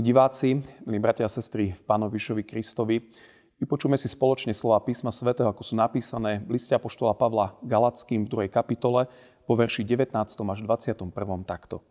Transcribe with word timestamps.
Milí 0.00 0.16
diváci, 0.16 0.64
milí 0.88 0.96
bratia 0.96 1.28
a 1.28 1.34
sestry 1.36 1.76
v 1.76 1.84
Pánovišovi 1.84 2.40
Kristovi, 2.48 3.12
vypočujeme 3.60 4.00
si 4.00 4.08
spoločne 4.08 4.56
slova 4.56 4.80
písma 4.80 5.12
svätého, 5.12 5.44
ako 5.44 5.60
sú 5.60 5.76
napísané 5.76 6.40
v 6.40 6.56
liste 6.56 6.72
Apoštola 6.72 7.12
Pavla 7.12 7.60
Galackým 7.60 8.24
v 8.24 8.48
2. 8.48 8.48
kapitole 8.48 9.12
vo 9.44 9.54
verši 9.60 9.84
19. 9.84 10.16
až 10.24 10.58
21. 10.64 11.04
takto. 11.44 11.84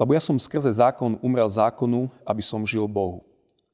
Lebo 0.00 0.16
ja 0.16 0.22
som 0.24 0.40
skrze 0.40 0.72
zákon 0.72 1.20
umrel 1.20 1.44
zákonu, 1.52 2.08
aby 2.24 2.40
som 2.40 2.64
žil 2.64 2.88
Bohu. 2.88 3.20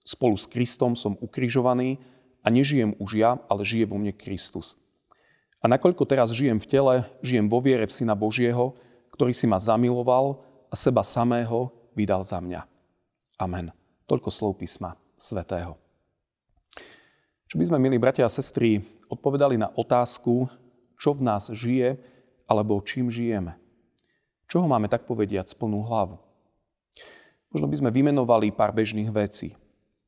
Spolu 0.02 0.34
s 0.34 0.50
Kristom 0.50 0.98
som 0.98 1.14
ukrižovaný 1.22 2.02
a 2.42 2.50
nežijem 2.50 2.98
už 2.98 3.14
ja, 3.14 3.38
ale 3.46 3.62
žije 3.62 3.86
vo 3.86 3.94
mne 3.94 4.10
Kristus. 4.10 4.74
A 5.62 5.70
nakoľko 5.70 6.02
teraz 6.02 6.34
žijem 6.34 6.58
v 6.58 6.66
tele, 6.66 6.94
žijem 7.22 7.46
vo 7.46 7.62
viere 7.62 7.86
v 7.86 7.94
Syna 7.94 8.18
Božieho, 8.18 8.74
ktorý 9.14 9.30
si 9.30 9.46
ma 9.46 9.62
zamiloval 9.62 10.42
a 10.66 10.74
seba 10.74 11.06
samého 11.06 11.70
vydal 11.94 12.26
za 12.26 12.42
mňa. 12.42 12.73
Amen. 13.34 13.74
Toľko 14.06 14.30
slov 14.30 14.62
písma 14.62 14.94
svätého. 15.18 15.74
Čo 17.50 17.58
by 17.58 17.66
sme, 17.66 17.78
milí 17.82 17.98
bratia 17.98 18.26
a 18.26 18.30
sestry, 18.30 18.82
odpovedali 19.10 19.58
na 19.58 19.74
otázku, 19.74 20.46
čo 20.94 21.10
v 21.14 21.26
nás 21.26 21.50
žije, 21.50 21.98
alebo 22.46 22.78
čím 22.84 23.10
žijeme? 23.10 23.58
Čoho 24.46 24.70
máme 24.70 24.86
tak 24.86 25.08
povediať 25.08 25.56
plnú 25.58 25.82
hlavu? 25.82 26.22
Možno 27.50 27.66
by 27.66 27.76
sme 27.78 27.90
vymenovali 27.94 28.54
pár 28.54 28.70
bežných 28.70 29.10
vecí. 29.10 29.58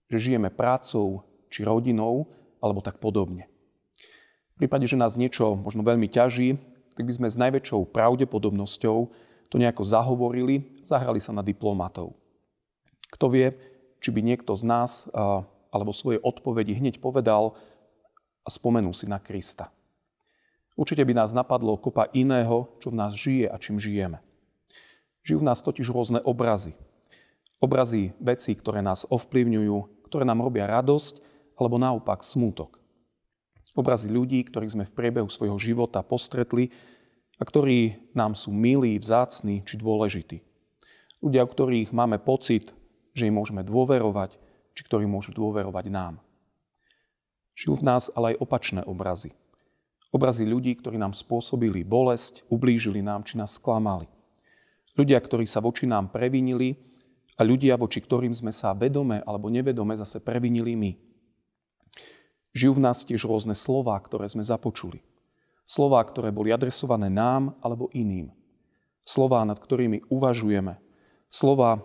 Že 0.07 0.19
žijeme 0.23 0.51
prácou, 0.51 1.27
či 1.51 1.67
rodinou, 1.67 2.31
alebo 2.63 2.79
tak 2.79 3.03
podobne. 3.03 3.51
V 4.55 4.65
prípade, 4.67 4.87
že 4.87 4.99
nás 4.99 5.19
niečo 5.19 5.59
možno 5.59 5.83
veľmi 5.83 6.07
ťaží, 6.07 6.59
tak 6.95 7.05
by 7.05 7.13
sme 7.13 7.29
s 7.29 7.37
najväčšou 7.37 7.91
pravdepodobnosťou 7.91 8.99
to 9.51 9.57
nejako 9.59 9.83
zahovorili, 9.83 10.79
zahrali 10.83 11.19
sa 11.19 11.35
na 11.35 11.43
diplomatov. 11.43 12.15
Kto 13.17 13.33
vie, 13.33 13.57
či 14.05 14.13
by 14.13 14.21
niekto 14.21 14.53
z 14.53 14.69
nás 14.69 15.09
alebo 15.73 15.97
svoje 15.97 16.21
odpovedi 16.21 16.77
hneď 16.77 17.01
povedal 17.01 17.57
a 18.45 18.49
spomenul 18.53 18.93
si 18.93 19.09
na 19.09 19.17
Krista. 19.17 19.73
Určite 20.77 21.01
by 21.09 21.17
nás 21.17 21.33
napadlo 21.33 21.81
kopa 21.81 22.13
iného, 22.13 22.69
čo 22.77 22.93
v 22.93 22.99
nás 23.01 23.17
žije 23.17 23.49
a 23.49 23.57
čím 23.57 23.81
žijeme. 23.81 24.21
Žijú 25.25 25.41
v 25.41 25.49
nás 25.49 25.65
totiž 25.65 25.89
rôzne 25.89 26.21
obrazy. 26.21 26.77
Obrazy 27.57 28.13
vecí, 28.21 28.53
ktoré 28.53 28.85
nás 28.85 29.09
ovplyvňujú, 29.09 30.05
ktoré 30.13 30.29
nám 30.29 30.45
robia 30.45 30.69
radosť 30.69 31.25
alebo 31.57 31.81
naopak 31.81 32.21
smútok. 32.21 32.77
Obrazy 33.73 34.13
ľudí, 34.13 34.45
ktorých 34.45 34.77
sme 34.77 34.85
v 34.85 34.93
priebehu 34.93 35.33
svojho 35.33 35.57
života 35.57 36.05
postretli 36.05 36.69
a 37.41 37.49
ktorí 37.49 38.13
nám 38.13 38.37
sú 38.37 38.53
milí, 38.53 39.01
vzácni 39.01 39.65
či 39.65 39.81
dôležití. 39.81 40.45
Ľudia, 41.25 41.49
o 41.49 41.49
ktorých 41.49 41.97
máme 41.97 42.21
pocit, 42.21 42.76
že 43.17 43.33
im 43.33 43.41
môžeme 43.41 43.65
dôverovať, 43.65 44.37
či 44.77 44.83
ktorí 44.85 45.09
môžu 45.09 45.33
dôverovať 45.33 45.89
nám. 45.89 46.21
Žijú 47.57 47.81
v 47.81 47.87
nás 47.89 48.13
ale 48.13 48.37
aj 48.37 48.45
opačné 48.45 48.85
obrazy. 48.85 49.33
Obrazy 50.13 50.45
ľudí, 50.45 50.77
ktorí 50.77 51.01
nám 51.01 51.17
spôsobili 51.17 51.81
bolesť, 51.81 52.45
ublížili 52.53 53.01
nám, 53.01 53.25
či 53.25 53.41
nás 53.41 53.57
sklamali. 53.57 54.05
Ľudia, 54.93 55.17
ktorí 55.17 55.49
sa 55.49 55.65
voči 55.65 55.89
nám 55.89 56.13
previnili 56.13 56.77
a 57.37 57.45
ľudia, 57.45 57.81
voči 57.81 58.05
ktorým 58.05 58.37
sme 58.37 58.53
sa 58.53 58.77
vedome 58.77 59.25
alebo 59.25 59.49
nevedome 59.49 59.97
zase 59.97 60.21
previnili 60.21 60.77
my. 60.77 60.93
Žijú 62.57 62.73
v 62.77 62.85
nás 62.85 63.05
tiež 63.05 63.25
rôzne 63.29 63.53
slová, 63.57 63.97
ktoré 64.01 64.29
sme 64.29 64.45
započuli. 64.45 65.01
Slová, 65.65 66.01
ktoré 66.05 66.33
boli 66.33 66.53
adresované 66.53 67.13
nám 67.13 67.57
alebo 67.61 67.93
iným. 67.93 68.33
Slová, 69.05 69.45
nad 69.45 69.61
ktorými 69.61 70.09
uvažujeme. 70.09 70.81
Slová, 71.29 71.85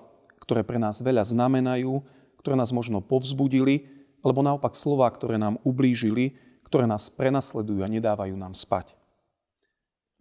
ktoré 0.51 0.67
pre 0.67 0.84
nás 0.84 1.00
veľa 1.00 1.23
znamenajú, 1.23 2.03
ktoré 2.44 2.59
nás 2.59 2.75
možno 2.75 3.00
povzbudili, 3.00 3.88
alebo 4.19 4.44
naopak 4.44 4.75
slova, 4.75 5.07
ktoré 5.07 5.39
nám 5.39 5.63
ublížili, 5.63 6.35
ktoré 6.67 6.84
nás 6.91 7.07
prenasledujú 7.07 7.79
a 7.79 7.88
nedávajú 7.88 8.35
nám 8.35 8.51
spať. 8.51 8.91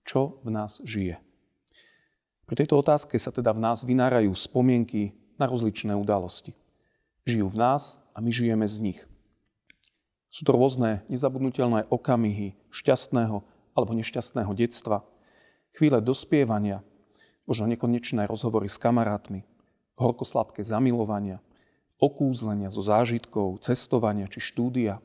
Čo 0.06 0.38
v 0.46 0.54
nás 0.54 0.78
žije? 0.86 1.18
Pri 2.46 2.54
tejto 2.54 2.78
otázke 2.78 3.18
sa 3.18 3.34
teda 3.34 3.50
v 3.50 3.58
nás 3.58 3.82
vynárajú 3.82 4.30
spomienky 4.38 5.18
na 5.34 5.50
rozličné 5.50 5.98
udalosti. 5.98 6.54
Žijú 7.26 7.50
v 7.50 7.56
nás 7.58 7.98
a 8.14 8.22
my 8.22 8.30
žijeme 8.30 8.70
z 8.70 8.86
nich. 8.86 9.00
Sú 10.30 10.46
to 10.46 10.54
rôzne 10.54 11.02
nezabudnutelné 11.10 11.90
okamihy 11.90 12.54
šťastného 12.70 13.42
alebo 13.74 13.98
nešťastného 13.98 14.54
detstva, 14.54 15.02
chvíle 15.74 15.98
dospievania, 15.98 16.86
možno 17.50 17.66
nekonečné 17.66 18.30
rozhovory 18.30 18.70
s 18.70 18.78
kamarátmi, 18.78 19.49
horkosladké 19.96 20.62
zamilovania, 20.62 21.40
okúzlenia 22.00 22.72
zo 22.72 22.80
zážitkov, 22.80 23.60
cestovania 23.64 24.28
či 24.28 24.40
štúdia, 24.40 24.98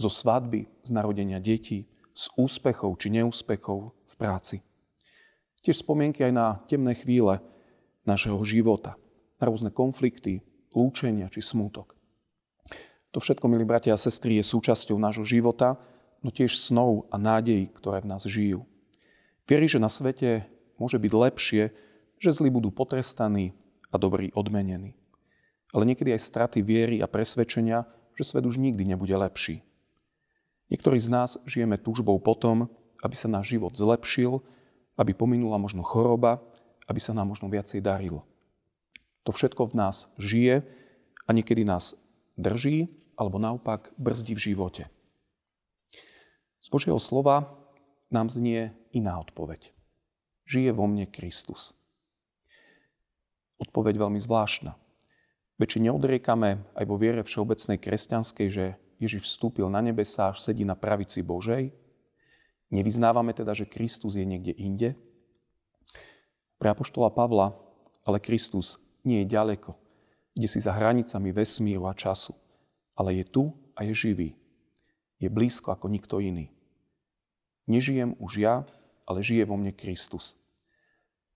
zo 0.00 0.08
svadby, 0.08 0.66
z 0.82 0.90
narodenia 0.90 1.38
detí, 1.38 1.86
z 2.12 2.24
úspechov 2.36 2.96
či 3.00 3.12
neúspechov 3.12 3.92
v 3.92 4.14
práci. 4.16 4.56
Tiež 5.62 5.84
spomienky 5.86 6.26
aj 6.26 6.32
na 6.34 6.46
temné 6.66 6.98
chvíle 6.98 7.38
našeho 8.02 8.40
života, 8.42 8.98
na 9.38 9.44
rôzne 9.46 9.70
konflikty, 9.70 10.42
lúčenia 10.74 11.30
či 11.30 11.38
smútok. 11.38 11.94
To 13.12 13.20
všetko, 13.20 13.44
milí 13.46 13.62
bratia 13.68 13.94
a 13.94 14.00
sestry, 14.00 14.40
je 14.40 14.44
súčasťou 14.48 14.96
nášho 14.96 15.22
života, 15.22 15.76
no 16.24 16.32
tiež 16.32 16.56
snov 16.56 17.06
a 17.12 17.20
nádejí, 17.20 17.68
ktoré 17.76 18.00
v 18.00 18.10
nás 18.10 18.24
žijú. 18.24 18.64
Vierí, 19.44 19.68
že 19.68 19.82
na 19.82 19.92
svete 19.92 20.48
môže 20.80 20.96
byť 20.96 21.12
lepšie, 21.12 21.62
že 22.16 22.30
zlí 22.32 22.48
budú 22.48 22.72
potrestaní 22.72 23.52
a 23.92 24.00
dobrý 24.00 24.32
odmenený. 24.32 24.96
Ale 25.76 25.84
niekedy 25.84 26.16
aj 26.16 26.24
straty 26.24 26.64
viery 26.64 27.04
a 27.04 27.06
presvedčenia, 27.06 27.84
že 28.16 28.24
svet 28.24 28.44
už 28.48 28.56
nikdy 28.56 28.84
nebude 28.88 29.12
lepší. 29.12 29.60
Niektorí 30.72 30.96
z 30.96 31.08
nás 31.12 31.30
žijeme 31.44 31.76
túžbou 31.76 32.16
potom, 32.16 32.72
aby 33.04 33.12
sa 33.12 33.28
náš 33.28 33.52
život 33.52 33.76
zlepšil, 33.76 34.40
aby 34.96 35.12
pominula 35.12 35.60
možno 35.60 35.84
choroba, 35.84 36.40
aby 36.88 37.00
sa 37.00 37.12
nám 37.12 37.32
možno 37.32 37.52
viacej 37.52 37.84
darilo. 37.84 38.24
To 39.28 39.30
všetko 39.32 39.68
v 39.72 39.74
nás 39.76 40.08
žije 40.16 40.64
a 41.28 41.30
niekedy 41.30 41.62
nás 41.62 41.96
drží 42.40 42.88
alebo 43.16 43.36
naopak 43.36 43.92
brzdí 44.00 44.32
v 44.34 44.44
živote. 44.52 44.82
Z 46.62 46.68
Božieho 46.72 46.98
slova 47.00 47.52
nám 48.08 48.32
znie 48.32 48.72
iná 48.92 49.18
odpoveď. 49.20 49.72
Žije 50.48 50.70
vo 50.74 50.88
mne 50.88 51.08
Kristus 51.08 51.76
odpoveď 53.62 54.02
veľmi 54.02 54.18
zvláštna. 54.18 54.74
Veď 55.56 55.68
či 55.68 55.78
neodriekame 55.86 56.66
aj 56.74 56.84
vo 56.90 56.98
viere 56.98 57.22
všeobecnej 57.22 57.78
kresťanskej, 57.78 58.48
že 58.50 58.64
Ježiš 58.98 59.30
vstúpil 59.30 59.70
na 59.70 59.78
nebesa 59.78 60.34
až 60.34 60.42
sedí 60.42 60.66
na 60.66 60.74
pravici 60.74 61.22
Božej? 61.22 61.70
Nevyznávame 62.74 63.30
teda, 63.30 63.54
že 63.54 63.70
Kristus 63.70 64.18
je 64.18 64.26
niekde 64.26 64.50
inde? 64.58 64.98
Pre 66.58 66.68
Apoštola 66.72 67.14
Pavla 67.14 67.54
ale 68.02 68.18
Kristus 68.18 68.82
nie 69.06 69.22
je 69.22 69.30
ďaleko, 69.30 69.78
kde 70.34 70.48
si 70.50 70.58
za 70.58 70.74
hranicami 70.74 71.30
vesmíru 71.30 71.86
a 71.86 71.94
času, 71.94 72.34
ale 72.98 73.22
je 73.22 73.24
tu 73.26 73.54
a 73.78 73.86
je 73.86 73.94
živý. 73.94 74.30
Je 75.22 75.30
blízko 75.30 75.70
ako 75.70 75.86
nikto 75.86 76.18
iný. 76.18 76.50
Nežijem 77.70 78.18
už 78.18 78.42
ja, 78.42 78.54
ale 79.06 79.22
žije 79.22 79.46
vo 79.46 79.54
mne 79.54 79.70
Kristus 79.70 80.34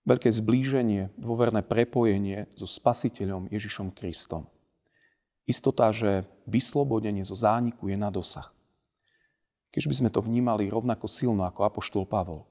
veľké 0.07 0.31
zblíženie, 0.31 1.11
dôverné 1.19 1.59
prepojenie 1.67 2.47
so 2.55 2.63
Spasiteľom 2.63 3.51
Ježišom 3.51 3.91
Kristom. 3.91 4.47
Istota, 5.43 5.91
že 5.91 6.23
vyslobodenie 6.47 7.27
zo 7.27 7.35
zániku 7.35 7.91
je 7.91 7.99
na 7.99 8.07
dosah. 8.07 8.47
Keď 9.75 9.83
by 9.83 9.95
sme 9.99 10.09
to 10.09 10.23
vnímali 10.23 10.71
rovnako 10.71 11.11
silno 11.11 11.43
ako 11.43 11.67
Apoštol 11.67 12.07
Pavol. 12.07 12.47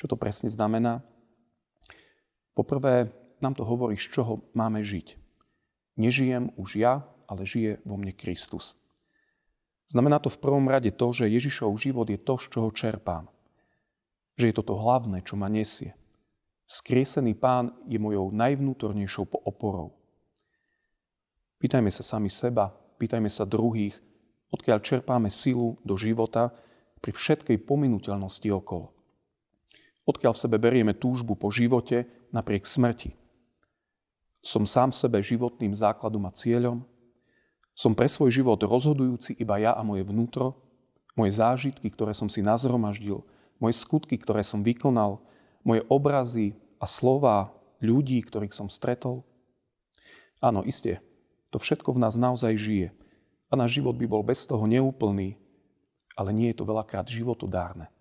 Čo 0.00 0.08
to 0.08 0.16
presne 0.16 0.48
znamená? 0.48 1.04
Poprvé, 2.56 3.12
nám 3.44 3.54
to 3.54 3.68
hovorí, 3.68 4.00
z 4.00 4.08
čoho 4.08 4.40
máme 4.56 4.80
žiť. 4.80 5.20
Nežijem 6.00 6.48
už 6.56 6.80
ja, 6.80 7.04
ale 7.28 7.44
žije 7.44 7.84
vo 7.84 8.00
mne 8.00 8.16
Kristus. 8.16 8.80
Znamená 9.88 10.16
to 10.20 10.32
v 10.32 10.40
prvom 10.40 10.64
rade 10.68 10.88
to, 10.92 11.06
že 11.12 11.28
Ježišov 11.28 11.76
život 11.76 12.08
je 12.08 12.20
to, 12.20 12.40
z 12.40 12.46
čoho 12.52 12.68
čerpám. 12.72 13.28
Že 14.40 14.44
je 14.48 14.54
to 14.56 14.74
hlavné, 14.74 15.20
čo 15.24 15.36
ma 15.36 15.48
nesie. 15.52 15.97
Skriesený 16.68 17.32
pán 17.32 17.72
je 17.88 17.96
mojou 17.96 18.28
najvnútornejšou 18.28 19.24
oporou. 19.48 19.96
Pýtajme 21.56 21.88
sa 21.88 22.04
sami 22.04 22.28
seba, 22.28 22.68
pýtajme 23.00 23.32
sa 23.32 23.48
druhých, 23.48 23.96
odkiaľ 24.52 24.84
čerpáme 24.84 25.32
silu 25.32 25.80
do 25.80 25.96
života 25.96 26.52
pri 27.00 27.16
všetkej 27.16 27.64
pominuteľnosti 27.64 28.52
okolo. 28.52 28.92
Odkiaľ 30.04 30.32
v 30.36 30.42
sebe 30.44 30.56
berieme 30.60 30.92
túžbu 30.92 31.40
po 31.40 31.48
živote 31.48 32.04
napriek 32.36 32.68
smrti. 32.68 33.16
Som 34.44 34.68
sám 34.68 34.92
sebe 34.92 35.24
životným 35.24 35.72
základom 35.72 36.28
a 36.28 36.32
cieľom. 36.36 36.84
Som 37.72 37.96
pre 37.96 38.12
svoj 38.12 38.28
život 38.28 38.60
rozhodujúci 38.60 39.40
iba 39.40 39.56
ja 39.56 39.72
a 39.72 39.80
moje 39.80 40.04
vnútro, 40.04 40.52
moje 41.16 41.32
zážitky, 41.32 41.88
ktoré 41.88 42.12
som 42.12 42.28
si 42.28 42.44
nazromaždil, 42.44 43.24
moje 43.56 43.74
skutky, 43.80 44.20
ktoré 44.20 44.44
som 44.44 44.60
vykonal, 44.60 45.24
moje 45.68 45.84
obrazy 45.92 46.56
a 46.80 46.88
slova 46.88 47.52
ľudí, 47.84 48.24
ktorých 48.24 48.56
som 48.56 48.72
stretol. 48.72 49.20
Áno, 50.40 50.64
isté, 50.64 51.04
to 51.52 51.60
všetko 51.60 51.92
v 51.92 52.00
nás 52.00 52.16
naozaj 52.16 52.56
žije. 52.56 52.88
A 53.48 53.56
náš 53.56 53.80
život 53.80 53.96
by 53.96 54.06
bol 54.08 54.24
bez 54.24 54.48
toho 54.48 54.64
neúplný, 54.64 55.36
ale 56.16 56.32
nie 56.32 56.48
je 56.52 56.56
to 56.56 56.68
veľakrát 56.68 57.04
životodárne. 57.04 57.92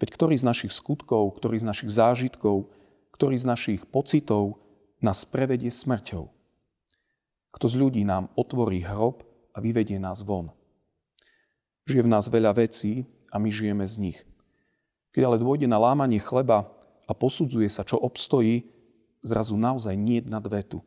Veď 0.00 0.08
ktorý 0.16 0.34
z 0.36 0.44
našich 0.44 0.72
skutkov, 0.72 1.32
ktorý 1.36 1.60
z 1.60 1.68
našich 1.68 1.92
zážitkov, 1.92 2.68
ktorý 3.16 3.36
z 3.36 3.48
našich 3.48 3.80
pocitov 3.88 4.60
nás 5.00 5.24
prevedie 5.24 5.72
smrťou? 5.72 6.28
Kto 7.52 7.66
z 7.68 7.74
ľudí 7.76 8.02
nám 8.04 8.32
otvorí 8.36 8.84
hrob 8.84 9.24
a 9.52 9.60
vyvedie 9.60 10.00
nás 10.00 10.24
von? 10.24 10.52
Žije 11.88 12.04
v 12.04 12.12
nás 12.12 12.28
veľa 12.28 12.56
vecí 12.56 13.08
a 13.32 13.40
my 13.40 13.48
žijeme 13.48 13.84
z 13.88 13.96
nich. 14.00 14.18
Keď 15.12 15.22
ale 15.28 15.40
dôjde 15.40 15.68
na 15.68 15.76
lámanie 15.76 16.20
chleba 16.20 16.68
a 17.04 17.12
posudzuje 17.12 17.68
sa, 17.68 17.84
čo 17.84 18.00
obstojí, 18.00 18.64
zrazu 19.20 19.54
naozaj 19.60 19.94
nie 19.94 20.24
na 20.24 20.40
vetu. 20.40 20.80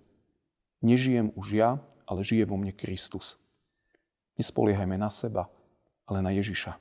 Nežijem 0.82 1.32
už 1.38 1.48
ja, 1.56 1.70
ale 2.06 2.26
žije 2.26 2.46
vo 2.46 2.58
mne 2.58 2.74
Kristus. 2.74 3.38
Nespoliehajme 4.38 4.98
na 5.00 5.10
seba, 5.10 5.48
ale 6.06 6.20
na 6.22 6.34
Ježiša. 6.34 6.76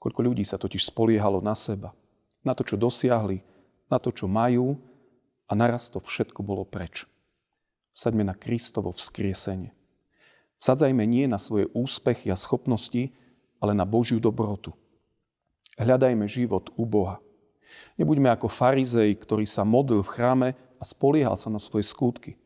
Koľko 0.00 0.20
ľudí 0.32 0.46
sa 0.48 0.56
totiž 0.56 0.88
spoliehalo 0.88 1.44
na 1.44 1.52
seba, 1.52 1.92
na 2.40 2.56
to, 2.56 2.64
čo 2.64 2.80
dosiahli, 2.80 3.44
na 3.92 4.00
to, 4.00 4.08
čo 4.08 4.24
majú 4.30 4.80
a 5.44 5.52
naraz 5.52 5.92
to 5.92 6.00
všetko 6.00 6.40
bolo 6.40 6.64
preč. 6.64 7.04
Vsaďme 7.92 8.24
na 8.24 8.38
Kristovo 8.38 8.94
vzkriesenie. 8.94 9.74
Vsadzajme 10.56 11.04
nie 11.04 11.26
na 11.26 11.36
svoje 11.36 11.68
úspechy 11.76 12.32
a 12.32 12.36
schopnosti, 12.38 13.12
ale 13.60 13.72
na 13.76 13.84
Božiu 13.84 14.22
dobrotu. 14.22 14.72
Hľadajme 15.80 16.28
život 16.28 16.68
u 16.76 16.84
Boha. 16.84 17.24
Nebuďme 17.96 18.28
ako 18.36 18.52
farizej, 18.52 19.16
ktorý 19.16 19.48
sa 19.48 19.64
modlil 19.64 20.04
v 20.04 20.12
chráme 20.12 20.48
a 20.76 20.84
spoliehal 20.84 21.40
sa 21.40 21.48
na 21.48 21.56
svoje 21.56 21.88
skutky. 21.88 22.36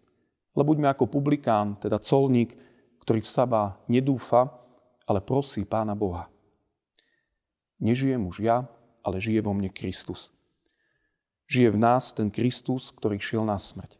Ale 0.54 0.62
buďme 0.62 0.86
ako 0.86 1.10
publikán, 1.10 1.74
teda 1.82 1.98
colník, 1.98 2.54
ktorý 3.02 3.18
v 3.18 3.26
seba 3.26 3.74
nedúfa, 3.90 4.54
ale 5.02 5.18
prosí 5.18 5.66
Pána 5.66 5.98
Boha. 5.98 6.30
Nežijem 7.82 8.22
už 8.22 8.38
ja, 8.38 8.70
ale 9.02 9.18
žije 9.18 9.42
vo 9.42 9.50
mne 9.50 9.66
Kristus. 9.66 10.30
Žije 11.50 11.74
v 11.74 11.78
nás 11.82 12.14
ten 12.14 12.30
Kristus, 12.30 12.94
ktorý 12.94 13.18
šiel 13.18 13.42
na 13.42 13.58
smrť. 13.58 13.98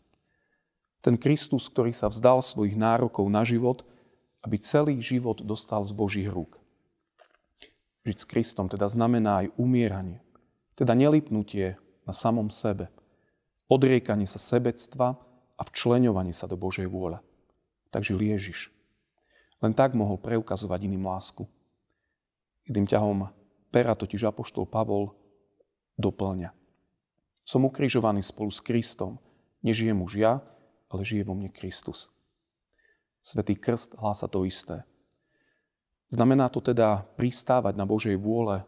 Ten 1.03 1.19
Kristus, 1.19 1.69
ktorý 1.69 1.91
sa 1.91 2.07
vzdal 2.07 2.41
svojich 2.41 2.79
nárokov 2.79 3.27
na 3.29 3.43
život, 3.45 3.85
aby 4.47 4.57
celý 4.63 4.97
život 5.03 5.43
dostal 5.45 5.83
z 5.85 5.93
Božích 5.93 6.31
rúk. 6.31 6.64
Žiť 8.05 8.17
s 8.21 8.29
Kristom 8.29 8.69
teda 8.69 8.85
znamená 8.85 9.45
aj 9.45 9.57
umieranie, 9.57 10.21
teda 10.77 10.93
nelipnutie 10.93 11.81
na 12.05 12.13
samom 12.13 12.53
sebe, 12.53 12.93
odriekanie 13.69 14.29
sa 14.29 14.37
sebectva 14.37 15.17
a 15.57 15.63
včleňovanie 15.65 16.37
sa 16.37 16.45
do 16.45 16.61
Božej 16.61 16.85
vôle. 16.85 17.17
Takže 17.89 18.19
Ježiš. 18.19 18.75
Len 19.63 19.73
tak 19.73 19.97
mohol 19.97 20.21
preukazovať 20.21 20.85
iným 20.85 21.09
lásku. 21.09 21.49
Jedným 22.69 22.85
ťahom 22.85 23.33
pera 23.73 23.97
totiž 23.97 24.29
Apoštol 24.29 24.69
Pavol 24.69 25.15
doplňa. 25.97 26.53
Som 27.45 27.69
ukrižovaný 27.69 28.25
spolu 28.25 28.51
s 28.53 28.61
Kristom. 28.61 29.21
Nežijem 29.65 29.97
už 30.01 30.13
ja, 30.21 30.33
ale 30.93 31.01
žije 31.05 31.25
vo 31.25 31.37
mne 31.37 31.49
Kristus. 31.49 32.13
Svetý 33.25 33.57
krst 33.57 33.97
hlása 33.97 34.29
to 34.29 34.45
isté. 34.45 34.85
Znamená 36.15 36.47
to 36.47 36.63
teda 36.63 37.03
pristávať 37.19 37.75
na 37.75 37.83
Božej 37.83 38.15
vôle, 38.15 38.63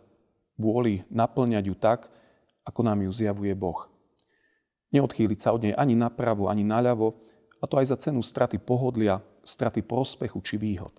vôli 0.58 1.06
naplňať 1.06 1.64
ju 1.70 1.78
tak, 1.78 2.10
ako 2.66 2.82
nám 2.82 3.06
ju 3.06 3.10
zjavuje 3.14 3.54
Boh. 3.54 3.86
Neodchýliť 4.90 5.38
sa 5.38 5.54
od 5.54 5.62
nej 5.62 5.70
ani 5.78 5.94
napravo, 5.94 6.50
ani 6.50 6.66
naľavo, 6.66 7.14
a 7.62 7.64
to 7.70 7.78
aj 7.78 7.94
za 7.94 7.96
cenu 8.02 8.18
straty 8.18 8.58
pohodlia, 8.58 9.22
straty 9.46 9.86
prospechu 9.86 10.42
či 10.42 10.58
výhod. 10.58 10.90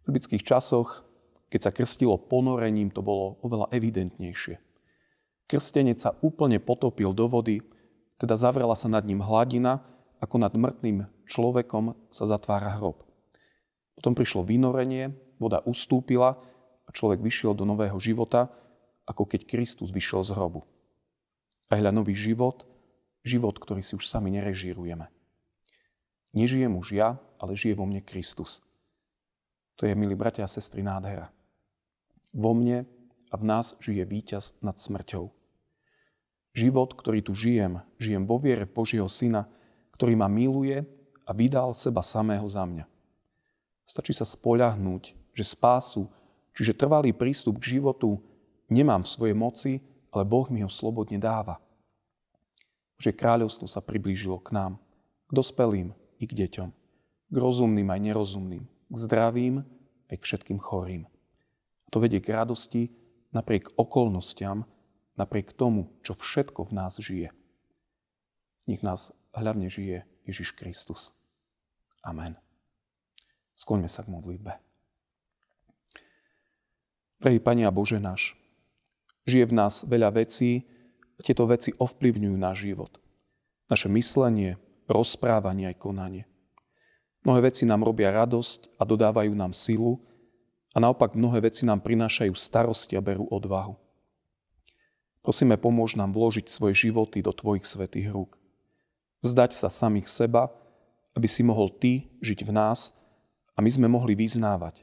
V 0.00 0.08
biblických 0.08 0.40
časoch, 0.40 1.04
keď 1.52 1.60
sa 1.68 1.74
krstilo 1.76 2.16
ponorením, 2.16 2.88
to 2.88 3.04
bolo 3.04 3.36
oveľa 3.44 3.76
evidentnejšie. 3.76 4.56
Krstenec 5.44 6.00
sa 6.00 6.16
úplne 6.24 6.56
potopil 6.56 7.12
do 7.12 7.28
vody, 7.28 7.60
teda 8.16 8.40
zavrela 8.40 8.72
sa 8.72 8.88
nad 8.88 9.04
ním 9.04 9.20
hladina, 9.20 9.84
ako 10.16 10.40
nad 10.40 10.56
mŕtvým 10.56 11.04
človekom 11.28 11.92
sa 12.08 12.24
zatvára 12.24 12.72
hrob. 12.80 13.03
Potom 13.94 14.12
prišlo 14.12 14.42
vynorenie, 14.42 15.14
voda 15.38 15.62
ustúpila 15.64 16.38
a 16.84 16.90
človek 16.90 17.22
vyšiel 17.22 17.54
do 17.54 17.66
nového 17.66 17.96
života, 17.98 18.50
ako 19.04 19.28
keď 19.28 19.46
Kristus 19.46 19.92
vyšiel 19.94 20.24
z 20.24 20.30
hrobu. 20.34 20.64
A 21.68 21.78
hľa 21.78 21.92
nový 21.94 22.12
život, 22.16 22.66
život, 23.24 23.56
ktorý 23.56 23.80
si 23.80 23.96
už 23.96 24.04
sami 24.04 24.34
nerežírujeme. 24.34 25.08
Nežijem 26.34 26.74
už 26.74 26.98
ja, 26.98 27.16
ale 27.38 27.54
žije 27.54 27.78
vo 27.78 27.86
mne 27.86 28.02
Kristus. 28.02 28.60
To 29.78 29.86
je, 29.86 29.94
milí 29.94 30.14
bratia 30.14 30.46
a 30.46 30.50
sestry, 30.50 30.82
nádhera. 30.82 31.30
Vo 32.34 32.54
mne 32.54 32.86
a 33.30 33.34
v 33.38 33.44
nás 33.46 33.74
žije 33.82 34.02
víťaz 34.06 34.58
nad 34.62 34.78
smrťou. 34.78 35.30
Život, 36.54 36.94
ktorý 36.94 37.22
tu 37.22 37.34
žijem, 37.34 37.82
žijem 37.98 38.26
vo 38.30 38.38
viere 38.38 38.66
Božieho 38.66 39.10
Syna, 39.10 39.50
ktorý 39.94 40.14
ma 40.14 40.30
miluje 40.30 40.86
a 41.26 41.30
vydal 41.34 41.74
seba 41.74 42.02
samého 42.02 42.46
za 42.46 42.62
mňa. 42.62 42.86
Stačí 43.84 44.16
sa 44.16 44.24
spoľahnúť, 44.24 45.34
že 45.36 45.44
spásu, 45.44 46.08
čiže 46.56 46.76
trvalý 46.76 47.12
prístup 47.12 47.60
k 47.60 47.78
životu 47.78 48.20
nemám 48.72 49.04
v 49.04 49.12
svojej 49.12 49.36
moci, 49.36 49.72
ale 50.14 50.24
Boh 50.24 50.46
mi 50.48 50.64
ho 50.64 50.70
slobodne 50.70 51.20
dáva. 51.20 51.60
Že 52.98 53.16
kráľovstvo 53.18 53.66
sa 53.68 53.84
priblížilo 53.84 54.40
k 54.40 54.54
nám, 54.54 54.72
k 55.28 55.32
dospelým, 55.34 55.92
i 56.22 56.24
k 56.24 56.32
deťom. 56.32 56.70
K 57.28 57.36
rozumným 57.36 57.88
aj 57.90 58.00
nerozumným. 58.00 58.64
K 58.64 58.96
zdravým 58.96 59.66
aj 60.08 60.16
k 60.20 60.26
všetkým 60.26 60.58
chorým. 60.62 61.04
A 61.84 61.88
to 61.90 61.98
vedie 61.98 62.22
k 62.22 62.32
radosti 62.32 62.94
napriek 63.34 63.74
okolnostiam, 63.74 64.64
napriek 65.18 65.52
tomu, 65.52 65.90
čo 66.06 66.14
všetko 66.14 66.70
v 66.70 66.72
nás 66.72 66.96
žije. 66.96 67.28
Nech 68.70 68.80
nás 68.80 69.10
hlavne 69.34 69.68
žije 69.68 70.06
Ježiš 70.24 70.54
Kristus. 70.54 71.12
Amen. 72.00 72.43
Skloňme 73.54 73.86
sa 73.86 74.02
k 74.02 74.10
modlitbe. 74.10 74.52
Drahý 77.22 77.40
Pani 77.40 77.64
a 77.64 77.72
Bože 77.72 78.02
náš, 78.02 78.36
žije 79.24 79.48
v 79.48 79.56
nás 79.56 79.86
veľa 79.88 80.12
vecí, 80.12 80.68
tieto 81.22 81.46
veci 81.46 81.72
ovplyvňujú 81.72 82.36
náš 82.36 82.66
život. 82.68 82.92
Naše 83.70 83.88
myslenie, 83.88 84.60
rozprávanie 84.90 85.72
aj 85.72 85.80
konanie. 85.80 86.24
Mnohé 87.24 87.48
veci 87.48 87.64
nám 87.64 87.86
robia 87.86 88.12
radosť 88.12 88.76
a 88.76 88.84
dodávajú 88.84 89.32
nám 89.32 89.56
silu 89.56 90.04
a 90.74 90.82
naopak 90.82 91.16
mnohé 91.16 91.48
veci 91.48 91.64
nám 91.64 91.80
prinášajú 91.80 92.34
starosti 92.36 92.98
a 92.98 93.00
berú 93.00 93.24
odvahu. 93.32 93.78
Prosíme, 95.24 95.56
pomôž 95.56 95.96
nám 95.96 96.12
vložiť 96.12 96.52
svoje 96.52 96.76
životy 96.76 97.24
do 97.24 97.32
Tvojich 97.32 97.64
svetých 97.64 98.12
rúk. 98.12 98.36
Vzdať 99.24 99.56
sa 99.56 99.72
samých 99.72 100.12
seba, 100.12 100.52
aby 101.16 101.24
si 101.24 101.40
mohol 101.40 101.72
Ty 101.72 102.04
žiť 102.20 102.44
v 102.44 102.52
nás 102.52 102.92
a 103.54 103.58
my 103.62 103.70
sme 103.70 103.86
mohli 103.86 104.18
vyznávať. 104.18 104.82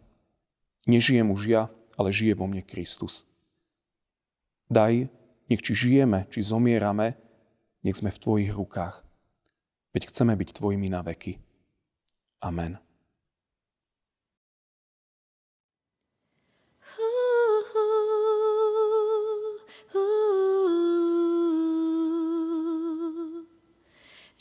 Nežijem 0.88 1.28
už 1.30 1.42
ja, 1.52 1.64
ale 2.00 2.16
žije 2.16 2.40
vo 2.40 2.48
mne 2.48 2.64
Kristus. 2.64 3.28
Daj, 4.72 5.12
nech 5.52 5.62
či 5.62 5.76
žijeme, 5.76 6.26
či 6.32 6.42
zomierame, 6.42 7.20
nech 7.84 8.00
sme 8.00 8.10
v 8.10 8.22
Tvojich 8.22 8.52
rukách 8.56 9.04
veď 9.94 10.08
chceme 10.08 10.34
byť 10.36 10.50
Tvojimi 10.56 10.88
na 10.88 11.04
veky. 11.04 11.38
Amen. 12.42 12.80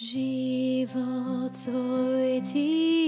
Život 0.00 1.52
svoj 1.54 2.40
ti 2.40 2.99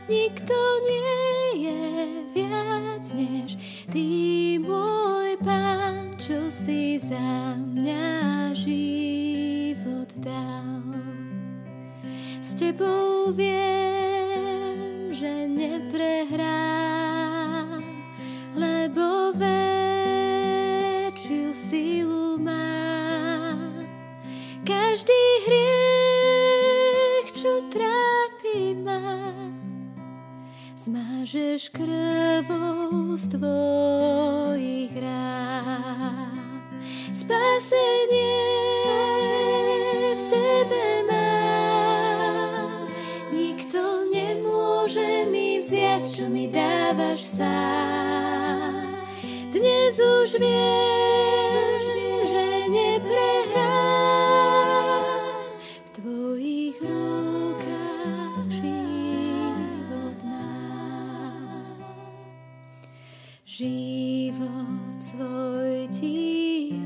Nikto 0.06 0.54
nie 0.86 1.66
je 1.66 1.82
viac 2.30 3.02
než 3.18 3.58
Ty, 3.90 4.06
môj 4.62 5.34
Pán, 5.42 6.14
čo 6.14 6.38
si 6.54 7.02
za 7.02 7.58
mňa 7.58 8.06
život 8.54 10.14
dal. 10.22 11.02
S 12.38 12.54
Tebou 12.54 13.34
viem, 13.34 15.10
že 15.10 15.50
neprehrám, 15.50 16.95
rán. 35.00 36.36
Spasenie, 37.16 38.44
v 40.20 40.22
tebe 40.28 40.86
mám. 41.08 42.84
Nikto 43.32 44.04
mi 45.32 45.64
vziať, 45.64 46.28
mi 46.28 46.52
dávaš 46.52 47.40
sám. 47.40 48.84
Dnes 49.48 49.96
už 49.96 50.36
viem, 50.36 50.95
Život 63.56 65.00
svoj 65.00 65.88
ti 65.88 66.76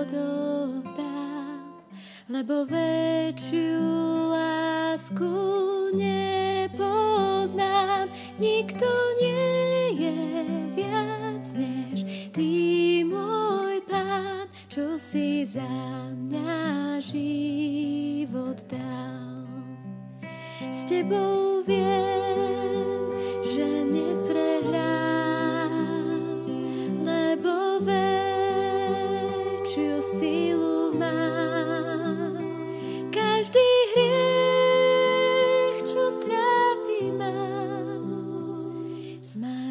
odovzdám, 0.00 1.04
lebo 2.32 2.64
väčšiu 2.64 3.84
lásku 4.32 5.28
nepoznám. 6.00 6.88
Nikto 8.40 8.88
nie 9.20 10.00
je 10.08 10.16
viac 10.72 11.44
než 11.52 12.32
Ty, 12.32 12.48
môj 13.04 13.84
Pán, 13.84 14.48
čo 14.72 14.96
si 14.96 15.44
za 15.44 15.68
mňa 16.16 16.96
život 17.04 18.56
dal. 18.72 19.44
S 20.72 20.80
Tebou 20.88 21.60
viem, 21.68 22.79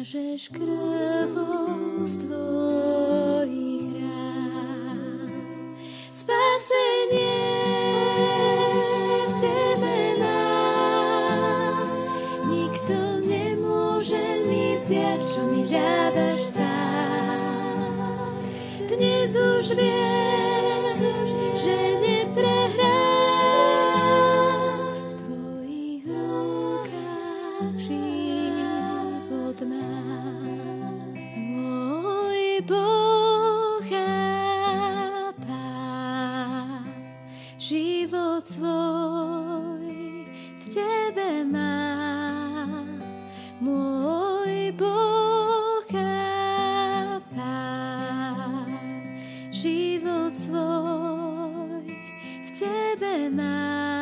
zmážeš 0.00 0.48
krvou 0.48 2.08
z 2.08 2.16
tvojich 2.24 4.00
rán. 4.00 5.28
Spasenie 6.08 7.60
vziať, 14.80 15.20
čo 15.22 15.40
mi 15.52 15.68
dávaš 15.68 16.40
sám. 16.56 17.38
Dnes 18.88 19.36
už 19.36 19.76
viem, 19.76 20.39
život 49.60 50.32
svoj 50.32 51.84
v 52.48 52.50
Tebe 52.56 53.28
mám. 53.28 53.99